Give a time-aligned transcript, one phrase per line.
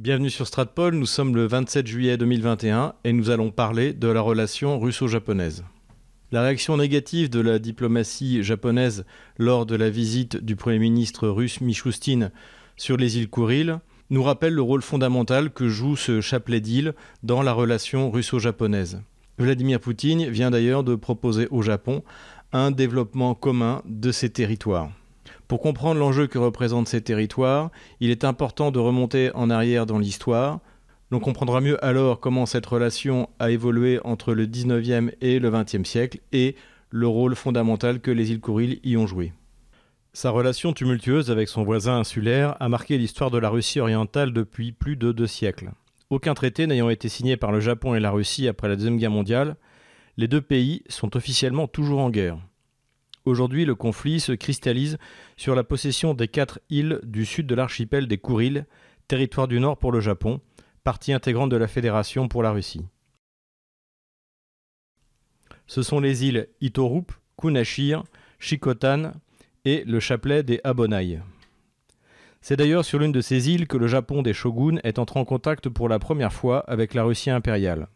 [0.00, 4.22] Bienvenue sur Stratpol, nous sommes le 27 juillet 2021 et nous allons parler de la
[4.22, 5.62] relation russo-japonaise.
[6.32, 9.04] La réaction négative de la diplomatie japonaise
[9.36, 12.30] lors de la visite du Premier ministre russe Michoustine
[12.78, 13.78] sur les îles Kouril
[14.08, 19.02] nous rappelle le rôle fondamental que joue ce chapelet d'îles dans la relation russo-japonaise.
[19.36, 22.02] Vladimir Poutine vient d'ailleurs de proposer au Japon
[22.54, 24.90] un développement commun de ces territoires.
[25.50, 29.98] Pour comprendre l'enjeu que représentent ces territoires, il est important de remonter en arrière dans
[29.98, 30.60] l'histoire.
[31.10, 35.84] L'on comprendra mieux alors comment cette relation a évolué entre le 19e et le 20e
[35.84, 36.54] siècle et
[36.90, 39.32] le rôle fondamental que les îles Kouril y ont joué.
[40.12, 44.70] Sa relation tumultueuse avec son voisin insulaire a marqué l'histoire de la Russie orientale depuis
[44.70, 45.72] plus de deux siècles.
[46.10, 49.10] Aucun traité n'ayant été signé par le Japon et la Russie après la Deuxième Guerre
[49.10, 49.56] mondiale,
[50.16, 52.38] les deux pays sont officiellement toujours en guerre.
[53.26, 54.98] Aujourd'hui, le conflit se cristallise
[55.36, 58.66] sur la possession des quatre îles du sud de l'archipel des Kouril,
[59.08, 60.40] territoire du nord pour le Japon,
[60.84, 62.86] partie intégrante de la Fédération pour la Russie.
[65.66, 68.02] Ce sont les îles Itorup, Kunashir,
[68.38, 69.12] Shikotan
[69.64, 71.20] et le chapelet des Abonai.
[72.40, 75.26] C'est d'ailleurs sur l'une de ces îles que le Japon des shoguns est entré en
[75.26, 77.88] contact pour la première fois avec la Russie impériale.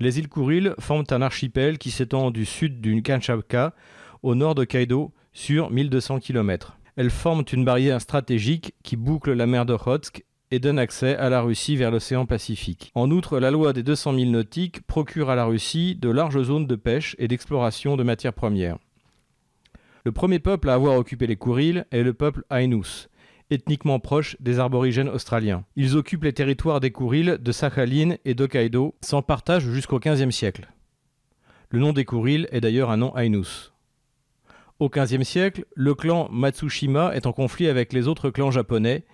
[0.00, 3.74] Les îles Kouril forment un archipel qui s'étend du sud du Kamchatka
[4.22, 6.76] au nord de Kaido sur 1200 km.
[6.96, 11.30] Elles forment une barrière stratégique qui boucle la mer de Khotsk et donne accès à
[11.30, 12.90] la Russie vers l'océan Pacifique.
[12.94, 16.66] En outre, la loi des 200 000 nautiques procure à la Russie de larges zones
[16.66, 18.78] de pêche et d'exploration de matières premières.
[20.04, 23.08] Le premier peuple à avoir occupé les Kourils est le peuple Ainus,
[23.50, 25.64] ethniquement proche des arborigènes australiens.
[25.76, 30.68] Ils occupent les territoires des Kourils de Sakhalin et d'Hokkaido sans partage jusqu'au XVe siècle.
[31.68, 33.72] Le nom des Kourils est d'ailleurs un nom Ainus.
[34.80, 39.04] Au XVe siècle, le clan Matsushima est en conflit avec les autres clans japonais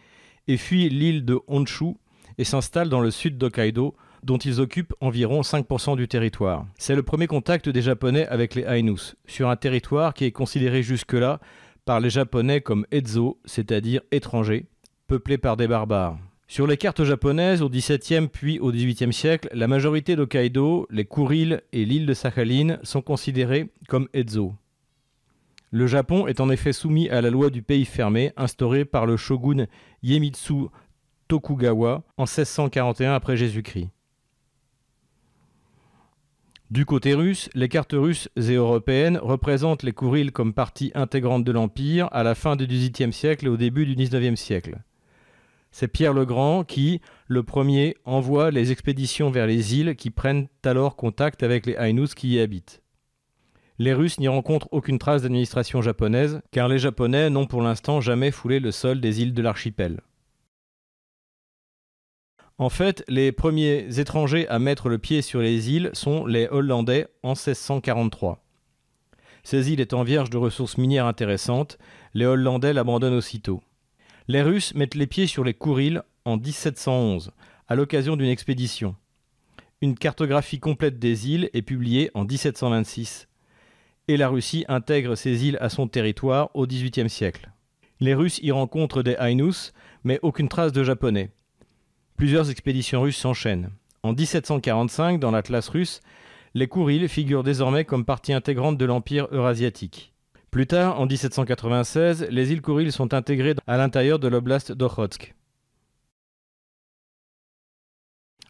[0.46, 1.96] et fuit l'île de Honshu
[2.38, 6.66] et s'installe dans le sud d'Hokkaido, dont ils occupent environ 5% du territoire.
[6.78, 10.84] C'est le premier contact des Japonais avec les Ainus, sur un territoire qui est considéré
[10.84, 11.40] jusque-là
[11.84, 14.66] par les Japonais comme Ezo, c'est-à-dire étranger,
[15.08, 16.16] peuplé par des barbares.
[16.46, 21.60] Sur les cartes japonaises au XVIIe puis au XVIIIe siècle, la majorité d'Hokkaido, les Kurils
[21.72, 24.54] et l'île de Sakhalin sont considérés comme Ezo.
[25.72, 29.16] Le Japon est en effet soumis à la loi du pays fermé instaurée par le
[29.16, 29.66] shogun
[30.02, 30.68] Iemitsu
[31.28, 33.90] Tokugawa en 1641 après Jésus-Christ.
[36.70, 41.52] Du côté russe, les cartes russes et européennes représentent les Kourils comme partie intégrante de
[41.52, 44.78] l'Empire à la fin du XVIIIe siècle et au début du XIXe siècle.
[45.70, 50.48] C'est Pierre le Grand qui, le premier, envoie les expéditions vers les îles qui prennent
[50.64, 52.82] alors contact avec les Ainus qui y habitent
[53.78, 58.30] les Russes n'y rencontrent aucune trace d'administration japonaise, car les Japonais n'ont pour l'instant jamais
[58.30, 60.00] foulé le sol des îles de l'archipel.
[62.58, 67.06] En fait, les premiers étrangers à mettre le pied sur les îles sont les Hollandais
[67.22, 68.42] en 1643.
[69.44, 71.76] Ces îles étant vierges de ressources minières intéressantes,
[72.14, 73.62] les Hollandais l'abandonnent aussitôt.
[74.26, 77.30] Les Russes mettent les pieds sur les Kourils en 1711,
[77.68, 78.96] à l'occasion d'une expédition.
[79.82, 83.28] Une cartographie complète des îles est publiée en 1726
[84.08, 87.50] et la Russie intègre ces îles à son territoire au XVIIIe siècle.
[88.00, 89.72] Les Russes y rencontrent des Ainus,
[90.04, 91.30] mais aucune trace de Japonais.
[92.16, 93.70] Plusieurs expéditions russes s'enchaînent.
[94.02, 96.00] En 1745, dans l'Atlas russe,
[96.54, 100.12] les Kourils figurent désormais comme partie intégrante de l'Empire eurasiatique.
[100.50, 105.34] Plus tard, en 1796, les îles Kourils sont intégrées à l'intérieur de l'oblast d'Okhotsk.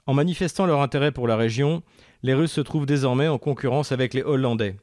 [0.07, 1.83] En manifestant leur intérêt pour la région,
[2.23, 4.77] les Russes se trouvent désormais en concurrence avec les Hollandais.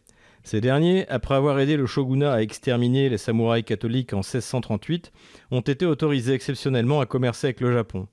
[0.43, 5.11] Ces derniers, après avoir aidé le shogunat à exterminer les samouraïs catholiques en 1638,
[5.51, 8.07] ont été autorisés exceptionnellement à commercer avec le Japon.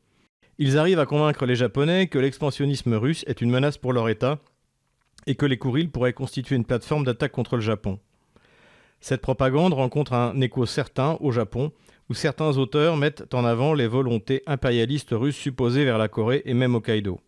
[0.59, 4.39] Ils arrivent à convaincre les Japonais que l'expansionnisme russe est une menace pour leur État
[5.27, 7.99] et que les Kourils pourraient constituer une plateforme d'attaque contre le Japon.
[9.01, 11.73] Cette propagande rencontre un écho certain au Japon,
[12.11, 16.55] où certains auteurs mettent en avant les volontés impérialistes russes supposées vers la Corée et
[16.55, 17.21] même Hokkaido.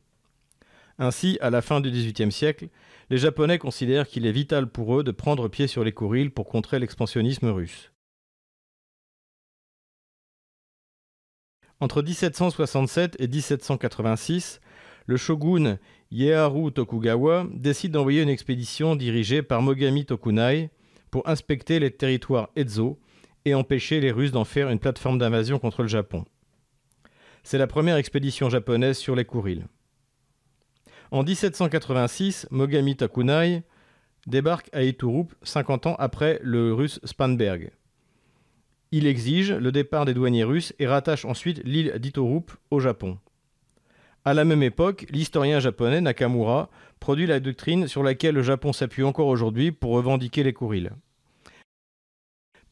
[1.03, 2.69] Ainsi, à la fin du XVIIIe siècle,
[3.11, 6.49] les Japonais considèrent qu'il est vital pour eux de prendre pied sur les Kourils pour
[6.49, 7.91] contrer l'expansionnisme russe.
[11.81, 14.61] Entre 1767 et 1786,
[15.07, 15.77] le shogun
[16.13, 20.71] Ieyaru Tokugawa décide d'envoyer une expédition dirigée par Mogami Tokunai
[21.11, 23.01] pour inspecter les territoires Ezo
[23.45, 26.25] et empêcher les Russes d'en faire une plateforme d'invasion contre le Japon.
[27.43, 29.65] C'est la première expédition japonaise sur les Kourils.
[31.13, 33.65] En 1786, Mogami Takunai
[34.27, 37.71] débarque à Iturup 50 ans après le russe Spanberg.
[38.93, 43.19] Il exige le départ des douaniers russes et rattache ensuite l'île d'Iturup au Japon.
[44.25, 49.03] À la même époque, l'historien japonais Nakamura produit la doctrine sur laquelle le Japon s'appuie
[49.03, 50.93] encore aujourd'hui pour revendiquer les Kuriles.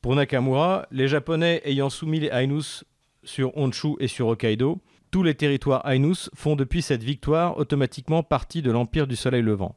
[0.00, 2.84] Pour Nakamura, les Japonais ayant soumis les Ainus
[3.22, 8.62] sur Honshu et sur Hokkaido, tous les territoires Ainus font depuis cette victoire automatiquement partie
[8.62, 9.76] de l'Empire du Soleil Levant.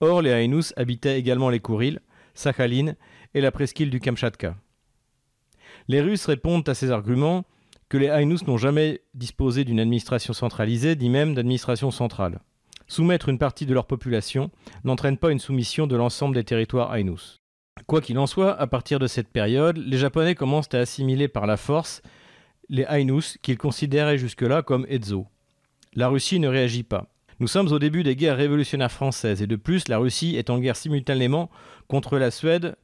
[0.00, 2.00] Or, les Ainus habitaient également les Kuriles,
[2.34, 2.94] Sakhalin
[3.34, 4.56] et la presqu'île du Kamchatka.
[5.88, 7.44] Les Russes répondent à ces arguments
[7.88, 12.40] que les Ainus n'ont jamais disposé d'une administration centralisée, ni même d'administration centrale.
[12.88, 14.50] Soumettre une partie de leur population
[14.84, 17.40] n'entraîne pas une soumission de l'ensemble des territoires Ainus.
[17.86, 21.46] Quoi qu'il en soit, à partir de cette période, les Japonais commencent à assimiler par
[21.46, 22.02] la force
[22.68, 25.26] les Ainus qu'ils considéraient jusque-là comme Ezo.
[25.94, 27.06] La Russie ne réagit pas.
[27.38, 30.58] Nous sommes au début des guerres révolutionnaires françaises et de plus la Russie est en
[30.58, 31.50] guerre simultanément
[31.86, 32.76] contre la Suède,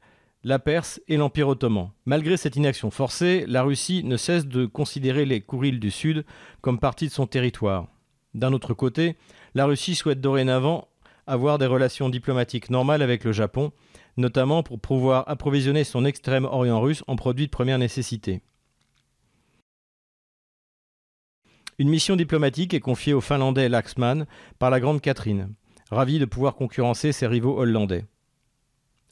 [0.44, 1.90] la Perse et l'Empire ottoman.
[2.05, 6.25] Malgré cette inaction forcée, la Russie ne cesse de considérer les Kourils du Sud
[6.61, 7.87] comme partie de son territoire.
[8.34, 9.17] D'un autre côté,
[9.55, 10.88] la Russie souhaite dorénavant
[11.26, 13.73] avoir des relations diplomatiques normales avec le Japon,
[14.17, 18.43] notamment pour pouvoir approvisionner son extrême orient russe en produits de première nécessité.
[21.78, 24.26] Une mission diplomatique est confiée au Finlandais Laxman
[24.58, 25.54] par la Grande Catherine,
[25.90, 28.04] ravi de pouvoir concurrencer ses rivaux hollandais.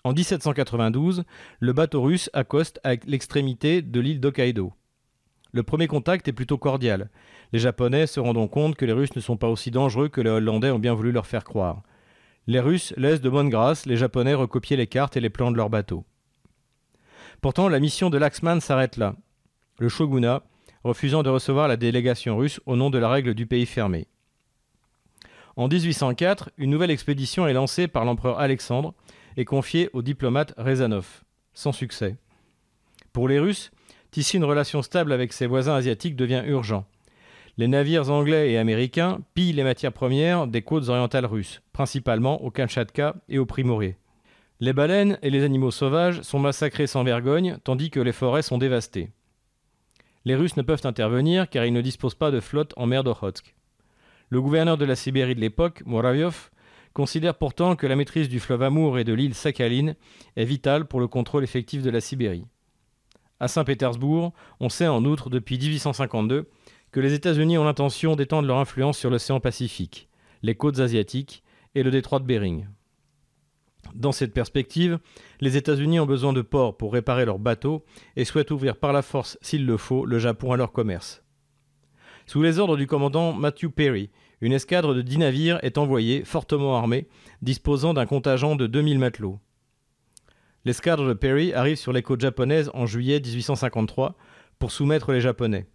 [0.04, 1.24] En 1792,
[1.58, 4.72] le bateau russe accoste à l'extrémité de l'île d'Hokkaido.
[5.52, 7.10] Le premier contact est plutôt cordial.
[7.52, 10.30] Les Japonais se rendent compte que les Russes ne sont pas aussi dangereux que les
[10.30, 11.82] Hollandais ont bien voulu leur faire croire.
[12.46, 15.56] Les Russes laissent de bonne grâce les Japonais recopier les cartes et les plans de
[15.56, 16.04] leur bateau.
[17.40, 19.16] Pourtant, la mission de Laxman s'arrête là.
[19.78, 20.42] Le shogunat,
[20.84, 24.06] refusant de recevoir la délégation russe au nom de la règle du pays fermé.
[25.56, 28.94] En 1804, une nouvelle expédition est lancée par l'empereur Alexandre
[29.36, 31.22] et confiée au diplomate Rezanov,
[31.52, 32.16] sans succès.
[33.12, 33.70] Pour les Russes,
[34.10, 36.86] tisser une relation stable avec ses voisins asiatiques devient urgent.
[37.58, 42.50] Les navires anglais et américains pillent les matières premières des côtes orientales russes, principalement au
[42.50, 43.96] Kamchatka et au Primoré.
[44.60, 48.58] Les baleines et les animaux sauvages sont massacrés sans vergogne, tandis que les forêts sont
[48.58, 49.10] dévastées.
[50.24, 53.54] Les Russes ne peuvent intervenir car ils ne disposent pas de flotte en mer d'Okhotsk.
[54.28, 56.50] Le gouverneur de la Sibérie de l'époque, Moraviov,
[56.92, 59.96] considère pourtant que la maîtrise du fleuve Amour et de l'île Sakhaline
[60.36, 62.46] est vitale pour le contrôle effectif de la Sibérie.
[63.38, 66.48] À Saint-Pétersbourg, on sait en outre depuis 1852
[66.92, 70.08] que les États-Unis ont l'intention d'étendre leur influence sur l'océan Pacifique,
[70.42, 71.42] les côtes asiatiques
[71.74, 72.66] et le détroit de Bering.
[73.94, 74.98] Dans cette perspective,
[75.40, 77.84] les États-Unis ont besoin de ports pour réparer leurs bateaux
[78.16, 81.22] et souhaitent ouvrir par la force, s'il le faut, le Japon à leur commerce.
[82.26, 84.10] Sous les ordres du commandant Matthew Perry,
[84.40, 87.08] une escadre de dix navires est envoyée, fortement armée,
[87.42, 89.38] disposant d'un contingent de 2000 matelots.
[90.64, 94.14] L'escadre de Perry arrive sur les côtes japonaises en juillet 1853
[94.58, 95.66] pour soumettre les Japonais.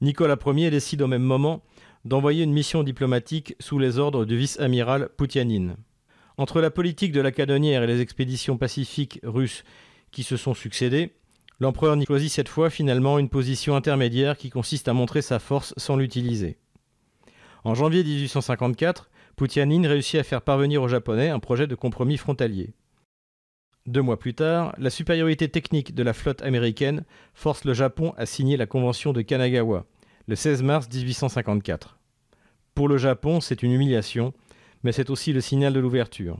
[0.00, 1.62] Nicolas Ier décide au même moment
[2.04, 5.76] d'envoyer une mission diplomatique sous les ordres du vice-amiral Poutianine.
[6.36, 9.64] Entre la politique de la canonnière et les expéditions pacifiques russes
[10.10, 11.12] qui se sont succédées,
[11.60, 15.96] L'empereur choisit cette fois finalement une position intermédiaire qui consiste à montrer sa force sans
[15.96, 16.56] l'utiliser.
[17.64, 22.72] En janvier 1854, Poutianine réussit à faire parvenir aux Japonais un projet de compromis frontalier.
[23.86, 27.04] Deux mois plus tard, la supériorité technique de la flotte américaine
[27.34, 29.84] force le Japon à signer la convention de Kanagawa,
[30.30, 31.98] le 16 mars 1854.
[32.76, 34.32] Pour le Japon, c'est une humiliation,
[34.84, 36.38] mais c'est aussi le signal de l'ouverture.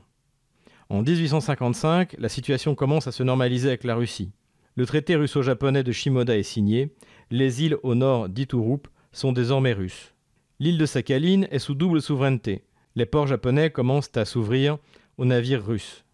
[0.90, 4.30] En 1855, la situation commence à se normaliser avec la Russie.
[4.76, 6.94] Le traité russo-japonais de Shimoda est signé.
[7.32, 10.14] Les îles au nord d'Iturup sont désormais russes.
[10.60, 12.62] L'île de Sakhalin est sous double souveraineté.
[12.94, 14.78] Les ports japonais commencent à s'ouvrir
[15.18, 16.04] aux navires russes.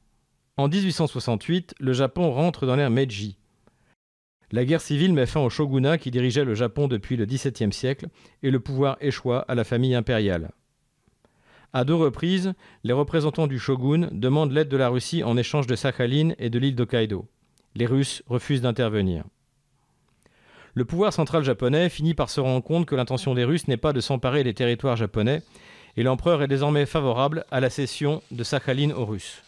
[0.56, 3.37] En 1868, le Japon rentre dans l'ère Meiji.
[4.53, 8.07] La guerre civile met fin au shogunat qui dirigeait le Japon depuis le XVIIe siècle
[8.43, 10.53] et le pouvoir échoit à la famille impériale.
[11.73, 15.76] À deux reprises, les représentants du shogun demandent l'aide de la Russie en échange de
[15.76, 17.29] Sakhalin et de l'île d'Hokkaido
[17.76, 19.25] les Russes refusent d'intervenir.
[20.75, 23.93] Le pouvoir central japonais finit par se rendre compte que l'intention des Russes n'est pas
[23.93, 25.43] de s'emparer des territoires japonais,
[25.97, 29.43] et l'empereur est désormais favorable à la cession de Sakhalin aux Russes.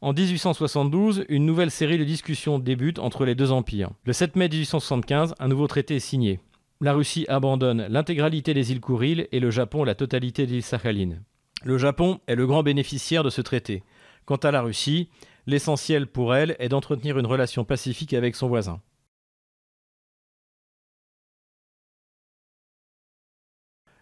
[0.00, 3.90] En 1872, une nouvelle série de discussions débute entre les deux empires.
[4.04, 6.40] Le 7 mai 1875, un nouveau traité est signé.
[6.80, 11.16] La Russie abandonne l'intégralité des îles Kouriles et le Japon la totalité des îles Sakhalin.
[11.64, 13.82] Le Japon est le grand bénéficiaire de ce traité.
[14.24, 15.08] Quant à la Russie,
[15.48, 18.82] L'essentiel pour elle est d'entretenir une relation pacifique avec son voisin.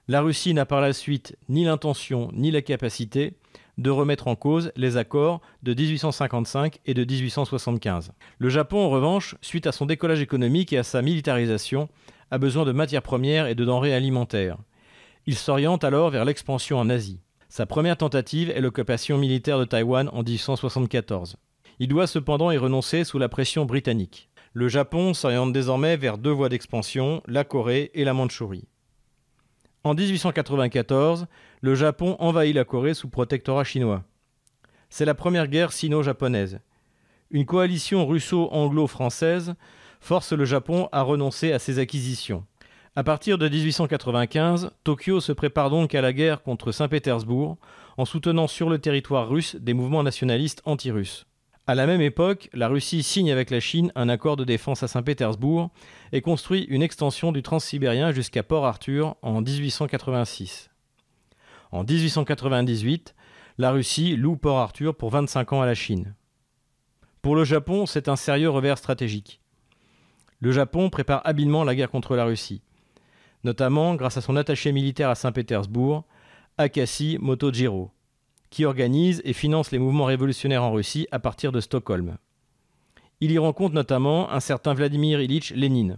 [0.08, 3.34] La Russie n'a par la suite ni l'intention ni la capacité
[3.78, 8.12] de remettre en cause les accords de 1855 et de 1875.
[8.38, 11.88] Le Japon, en revanche, suite à son décollage économique et à sa militarisation,
[12.30, 14.59] a besoin de matières premières et de denrées alimentaires.
[15.26, 17.21] Il s'oriente alors vers l'expansion en Asie.
[17.49, 21.37] Sa première tentative est l'occupation militaire de Taïwan en 1874.
[21.78, 24.30] Il doit cependant y renoncer sous la pression britannique.
[24.52, 28.66] Le Japon s'oriente désormais vers deux voies d'expansion, la Corée et la Mandchourie.
[29.85, 31.26] En 1894,
[31.66, 34.04] le Japon envahit la Corée sous protectorat chinois.
[34.88, 36.61] C'est la première guerre sino-japonaise.
[37.32, 39.54] Une coalition russo-anglo-française
[39.99, 42.44] force le Japon à renoncer à ses acquisitions.
[42.94, 47.56] À partir de 1895, Tokyo se prépare donc à la guerre contre Saint-Pétersbourg
[47.96, 51.26] en soutenant sur le territoire russe des mouvements nationalistes anti-russes.
[51.66, 54.88] À la même époque, la Russie signe avec la Chine un accord de défense à
[54.88, 55.70] Saint-Pétersbourg
[56.12, 60.70] et construit une extension du transsibérien jusqu'à Port Arthur en 1886.
[61.73, 63.14] En 1898,
[63.58, 66.14] la Russie loue Port Arthur pour 25 ans à la Chine.
[67.23, 69.40] Pour le Japon, c'est un sérieux revers stratégique.
[70.40, 72.62] Le Japon prépare habilement la guerre contre la Russie,
[73.42, 76.04] notamment grâce à son attaché militaire à Saint-Pétersbourg,
[76.58, 77.90] Akashi Motojiro,
[78.50, 82.16] qui organise et finance les mouvements révolutionnaires en Russie à partir de Stockholm.
[83.20, 85.96] Il y rencontre notamment un certain Vladimir Ilitch Lénine.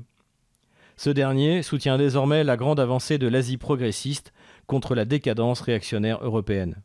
[0.97, 4.33] Ce dernier soutient désormais la grande avancée de l'Asie progressiste
[4.69, 6.81] contre la décadence réactionnaire européenne.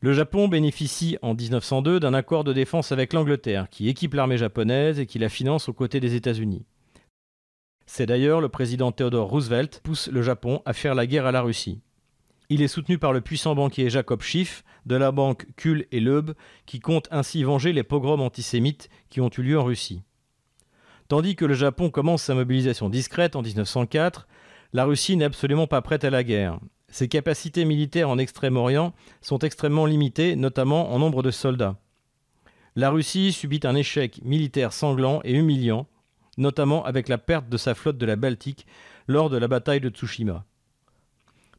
[0.00, 5.00] Le Japon bénéficie en 1902 d'un accord de défense avec l'Angleterre qui équipe l'armée japonaise
[5.00, 6.66] et qui la finance aux côtés des États-Unis.
[7.86, 11.32] C'est d'ailleurs le président Theodore Roosevelt qui pousse le Japon à faire la guerre à
[11.32, 11.80] la Russie.
[12.48, 16.32] Il est soutenu par le puissant banquier Jacob Schiff de la banque Kuhl et Loeb
[16.66, 20.02] qui compte ainsi venger les pogroms antisémites qui ont eu lieu en Russie.
[21.08, 24.26] Tandis que le Japon commence sa mobilisation discrète en 1904,
[24.72, 26.58] la Russie n'est absolument pas prête à la guerre.
[26.88, 31.76] Ses capacités militaires en Extrême-Orient sont extrêmement limitées, notamment en nombre de soldats.
[32.74, 35.86] La Russie subit un échec militaire sanglant et humiliant,
[36.36, 38.66] notamment avec la perte de sa flotte de la Baltique
[39.08, 40.44] lors de la bataille de Tsushima.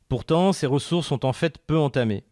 [0.10, 2.24] Pourtant, ses ressources sont en fait peu entamées.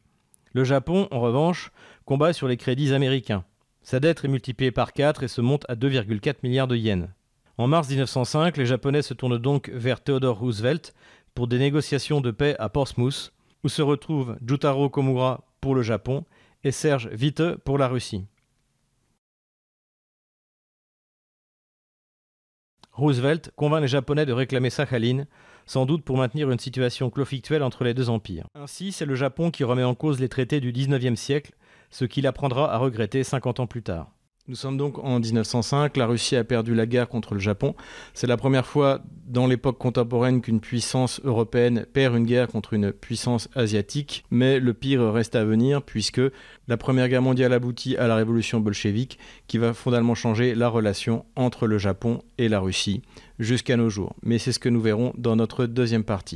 [0.54, 1.72] Le Japon, en revanche,
[2.06, 3.44] combat sur les crédits américains.
[3.82, 7.10] Sa dette est multipliée par 4 et se monte à 2,4 milliards de yens.
[7.58, 10.94] En mars 1905, les Japonais se tournent donc vers Theodore Roosevelt
[11.34, 13.32] pour des négociations de paix à Portsmouth,
[13.64, 16.26] où se retrouvent Jutaro Komura pour le Japon
[16.66, 18.26] et Serge Witte pour la Russie.
[22.92, 25.26] Roosevelt convainc les Japonais de réclamer Sakhalin,
[25.66, 28.48] sans doute pour maintenir une situation conflictuelle entre les deux empires.
[28.54, 31.54] Ainsi, c'est le Japon qui remet en cause les traités du XIXe siècle,
[31.90, 34.15] ce qu'il apprendra à regretter 50 ans plus tard.
[34.48, 37.74] Nous sommes donc en 1905, la Russie a perdu la guerre contre le Japon.
[38.14, 42.92] C'est la première fois dans l'époque contemporaine qu'une puissance européenne perd une guerre contre une
[42.92, 46.22] puissance asiatique, mais le pire reste à venir puisque
[46.68, 51.26] la Première Guerre mondiale aboutit à la révolution bolchevique qui va fondamentalement changer la relation
[51.36, 53.02] entre le Japon et la Russie
[53.40, 54.16] jusqu'à nos jours.
[54.22, 56.36] Mais c'est ce que nous verrons dans notre deuxième partie.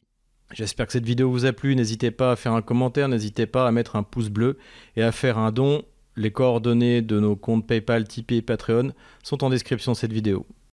[0.51, 3.67] J'espère que cette vidéo vous a plu, n'hésitez pas à faire un commentaire, n'hésitez pas
[3.67, 4.57] à mettre un pouce bleu
[4.95, 5.83] et à faire un don
[6.19, 8.91] les coordonnées de nos comptes PayPal, Tipeee et Patreon
[9.23, 10.45] sont en description de cette vidéo.